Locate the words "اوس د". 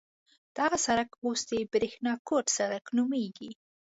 1.23-1.51